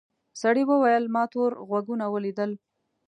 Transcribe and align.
سړي 0.41 0.63
وویل 0.67 1.03
ما 1.15 1.23
تور 1.33 1.51
غوږونه 1.67 2.05
ولیدل. 2.13 2.51